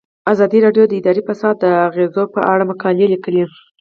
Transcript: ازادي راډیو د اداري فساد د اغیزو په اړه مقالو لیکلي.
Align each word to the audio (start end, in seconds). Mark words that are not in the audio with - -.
ازادي 0.33 0.59
راډیو 0.65 0.83
د 0.87 0.93
اداري 0.99 1.21
فساد 1.29 1.55
د 1.59 1.65
اغیزو 1.87 2.23
په 2.33 2.41
اړه 2.51 2.63
مقالو 2.71 3.11
لیکلي. 3.13 3.43